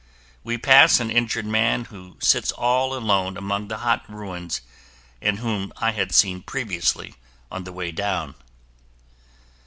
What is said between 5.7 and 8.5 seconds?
I had seen previously on the way down.